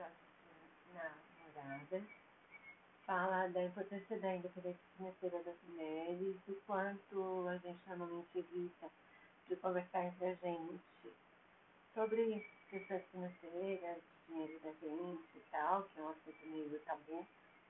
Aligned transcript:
episódio 0.00 0.14
na 0.94 1.12
morada 1.44 2.02
fala 3.04 3.48
da 3.48 3.64
importância 3.64 4.18
da 4.18 4.36
independência 4.36 4.80
financeira 4.96 5.42
das 5.42 5.56
mulheres, 5.68 6.36
do 6.46 6.54
quanto 6.66 7.48
a 7.48 7.58
gente 7.58 7.78
normalmente 7.86 8.38
evita 8.38 8.90
de 9.46 9.56
conversar 9.56 10.04
entre 10.04 10.26
a 10.26 10.34
gente 10.34 10.80
sobre 11.92 12.46
questões 12.70 13.04
financeiras, 13.10 13.98
dinheiro 14.28 14.58
da 14.60 14.72
gente 14.72 15.36
e 15.36 15.42
tal, 15.50 15.82
que 15.82 15.98
é 15.98 16.02
um 16.02 16.08
assunto 16.08 16.46
meio 16.46 16.80
tabu, 16.80 17.26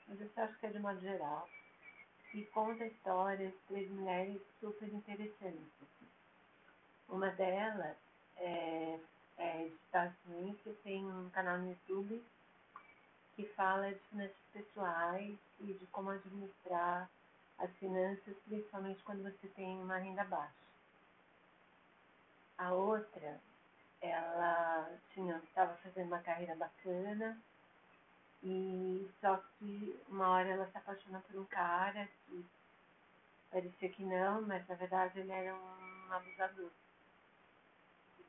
mas 0.06 0.20
eu 0.20 0.30
só 0.34 0.42
acho 0.42 0.58
que 0.58 0.66
é 0.66 0.70
de 0.70 0.78
modo 0.78 1.00
geral. 1.00 1.48
E 2.32 2.44
conta 2.46 2.86
histórias 2.86 3.52
de 3.52 3.58
três 3.66 3.90
mulheres 3.90 4.40
super 4.60 4.88
interessantes. 4.88 5.88
Uma 7.08 7.30
delas 7.30 7.96
é, 8.36 9.00
de 9.68 9.74
Estados 9.74 10.16
Unidos, 10.26 10.76
tem 10.82 11.04
um 11.04 11.30
canal 11.30 11.58
no 11.58 11.70
YouTube 11.70 12.22
que 13.36 13.46
fala 13.54 13.92
de 13.92 14.00
finanças 14.10 14.36
pessoais 14.52 15.38
e 15.60 15.72
de 15.74 15.86
como 15.86 16.10
administrar 16.10 17.08
as 17.58 17.70
finanças, 17.76 18.36
principalmente 18.46 19.02
quando 19.02 19.22
você 19.22 19.48
tem 19.48 19.80
uma 19.80 19.98
renda 19.98 20.24
baixa. 20.24 20.54
A 22.58 22.72
outra, 22.72 23.40
ela 24.00 24.90
estava 25.16 25.74
fazendo 25.76 26.08
uma 26.08 26.20
carreira 26.20 26.54
bacana 26.56 27.38
e 28.42 29.10
só 29.20 29.36
que 29.58 30.00
uma 30.08 30.28
hora 30.30 30.48
ela 30.48 30.70
se 30.70 30.78
apaixona 30.78 31.20
por 31.20 31.40
um 31.40 31.44
cara 31.44 32.08
que 32.26 32.46
parecia 33.50 33.88
que 33.90 34.02
não, 34.02 34.42
mas 34.42 34.66
na 34.66 34.74
verdade 34.74 35.20
ele 35.20 35.32
era 35.32 35.54
um 35.54 36.12
abusador. 36.12 36.70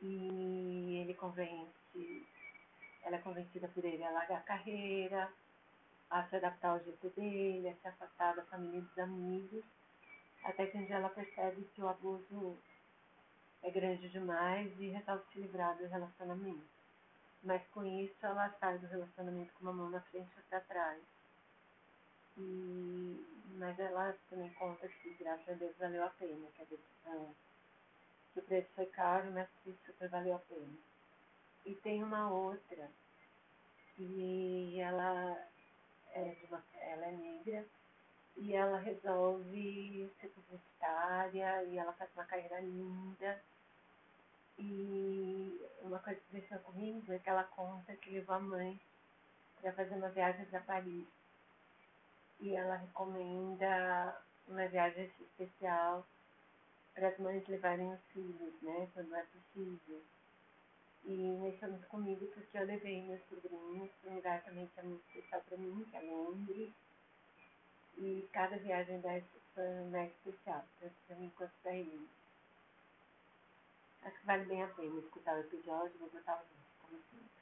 E 0.02 0.98
ele 1.02 1.14
convence 1.14 1.72
ela 3.04 3.16
é 3.16 3.20
convencida 3.20 3.68
por 3.68 3.84
ele 3.84 4.04
a 4.04 4.12
largar 4.12 4.38
a 4.38 4.44
carreira, 4.44 5.32
a 6.10 6.24
se 6.28 6.36
adaptar 6.36 6.70
ao 6.70 6.84
jeito 6.84 7.10
dele, 7.10 7.70
a 7.70 7.76
se 7.76 7.88
afastar 7.88 8.36
da 8.36 8.44
família 8.44 8.80
e 8.80 8.82
dos 8.82 9.00
amigos, 9.00 9.64
até 10.44 10.68
que 10.68 10.78
um 10.78 10.86
dia 10.86 10.98
ela 10.98 11.10
percebe 11.10 11.64
que 11.74 11.82
o 11.82 11.88
abuso 11.88 12.58
é 13.64 13.72
grande 13.72 14.10
demais 14.10 14.72
e 14.80 14.90
resolve 14.90 15.24
se 15.32 15.40
livrar 15.40 15.78
do 15.78 15.88
relacionamento. 15.88 16.66
Mas 17.44 17.66
com 17.70 17.84
isso 17.84 18.26
ela 18.26 18.50
sai 18.60 18.78
do 18.78 18.88
relacionamento 18.88 19.54
com 19.54 19.64
uma 19.64 19.74
mão 19.74 19.90
na 19.90 20.02
frente 20.02 20.30
e 20.32 20.38
outra 20.38 20.58
atrás. 20.58 21.02
E, 22.38 23.26
mas 23.58 23.78
ela 23.80 24.16
também 24.30 24.52
conta 24.54 24.88
que 24.88 25.14
graças 25.16 25.50
a 25.50 25.54
Deus 25.54 25.76
valeu 25.78 26.04
a 26.04 26.10
pena, 26.10 26.48
que 26.56 26.62
a 26.62 26.66
decisão, 26.66 27.36
o 28.36 28.42
preço 28.42 28.70
foi 28.76 28.86
caro, 28.88 29.32
mas 29.32 29.48
super 29.86 30.10
valeu 30.10 30.36
a 30.36 30.40
pena. 30.40 30.78
E 31.66 31.76
tem 31.76 32.04
uma 32.04 32.32
outra, 32.32 32.90
que 33.96 34.80
ela 34.80 35.38
é, 36.14 36.36
uma, 36.50 36.64
ela 36.80 37.06
é 37.06 37.12
negra, 37.12 37.66
e 38.38 38.54
ela 38.54 38.78
resolve 38.78 40.10
ser 40.20 40.30
publicitária, 40.30 41.64
e 41.66 41.78
ela 41.78 41.94
faz 41.94 42.10
uma 42.16 42.26
carreira 42.26 42.60
linda. 42.62 43.42
E 44.58 45.62
uma 45.82 46.00
coisa 46.00 46.20
que 46.20 46.40
deixou 46.40 46.60
comigo 46.60 47.12
é 47.12 47.20
que 47.20 47.30
ela 47.30 47.44
conta 47.44 47.96
que 47.98 48.12
levou 48.12 48.36
a 48.36 48.40
mãe 48.40 48.80
para 49.62 49.74
fazer 49.74 49.96
uma 49.96 50.10
viagem 50.10 50.46
para 50.46 50.62
Paris. 50.62 51.08
E 52.40 52.56
ela 52.56 52.76
recomenda 52.76 54.20
uma 54.48 54.68
viagem 54.68 55.12
especial 55.20 56.06
para 56.94 57.08
as 57.10 57.18
mães 57.20 57.48
levarem 57.48 57.94
os 57.94 58.02
filhos, 58.14 58.54
né, 58.62 58.90
quando 58.94 59.16
é 59.16 59.24
possível. 59.24 60.02
E 61.04 61.16
mexeu 61.42 61.70
muito 61.70 61.88
comigo 61.88 62.28
porque 62.28 62.58
eu 62.58 62.66
levei 62.66 63.02
meus 63.02 63.22
sobrinhos 63.28 63.90
para 64.02 64.12
um 64.12 64.16
lugar 64.16 64.44
também 64.44 64.68
que 64.68 64.80
é 64.80 64.84
muito 64.84 65.04
especial 65.08 65.42
para 65.42 65.58
mim, 65.58 65.86
que 65.90 65.98
é 65.98 66.02
Londres. 66.02 66.72
E 67.98 68.30
cada 68.32 68.58
viagem 68.58 69.00
dessa 69.02 69.26
foi 69.54 69.86
mais 69.90 70.12
especial, 70.12 70.64
tanto 70.80 70.96
para 71.08 71.16
mim 71.16 71.32
quanto 71.36 71.54
para 71.64 71.76
eles. 71.76 72.10
Acho 74.04 74.20
que 74.20 74.26
vale 74.26 74.46
bem 74.46 74.64
a 74.64 74.68
pena 74.68 75.00
escutar 75.00 75.36
o 75.36 75.42
episódio, 75.42 76.00
vou 76.00 76.10
botar 76.10 76.36
o 76.36 76.42
link, 76.42 76.66
como 76.82 77.04
sempre. 77.12 77.41